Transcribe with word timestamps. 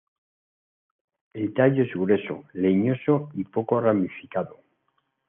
El 1.31 1.53
tallo 1.53 1.83
es 1.83 1.93
grueso, 1.93 2.45
leñoso 2.53 3.29
y 3.35 3.43
poco 3.43 3.79
ramificado. 3.81 4.63